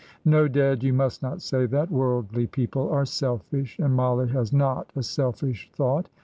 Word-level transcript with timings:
"No, 0.25 0.47
dad, 0.47 0.81
you 0.81 0.93
must 0.93 1.21
not 1.21 1.43
say 1.43 1.67
that. 1.67 1.91
Worldly 1.91 2.47
people 2.47 2.89
are 2.89 3.05
selfish, 3.05 3.77
and 3.77 3.95
Mollie 3.95 4.29
has 4.29 4.51
not 4.51 4.89
a 4.95 5.03
selfish 5.03 5.69
thought. 5.75 6.09